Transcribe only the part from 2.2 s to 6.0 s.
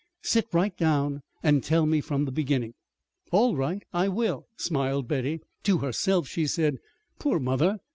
the beginning." "All right, I will," smiled Betty. To